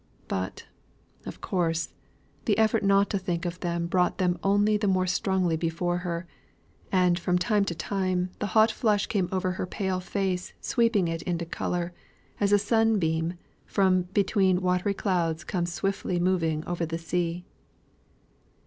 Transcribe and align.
But, 0.27 0.65
of 1.27 1.41
course, 1.41 1.93
the 2.45 2.57
effort 2.57 2.81
not 2.83 3.07
to 3.11 3.19
think 3.19 3.45
of 3.45 3.59
them 3.59 3.85
brought 3.85 4.17
them 4.17 4.39
only 4.41 4.75
the 4.75 4.87
more 4.87 5.05
strongly 5.05 5.55
before 5.55 5.99
her; 5.99 6.25
and 6.91 7.19
from 7.19 7.37
time 7.37 7.65
to 7.65 7.75
time, 7.75 8.31
the 8.39 8.47
hot 8.57 8.71
flush 8.71 9.05
came 9.05 9.29
over 9.31 9.51
her 9.51 9.67
pale 9.67 9.99
face 9.99 10.53
sweeping 10.59 11.07
it 11.07 11.21
into 11.21 11.45
colour, 11.45 11.93
as 12.39 12.51
a 12.51 12.57
sunbeam 12.57 13.35
from 13.67 14.07
between 14.11 14.61
watery 14.61 14.95
clouds 14.95 15.43
comes 15.43 15.71
swiftly 15.71 16.19
moving 16.19 16.65
over 16.65 16.83
the 16.83 16.97
sea. 16.97 17.45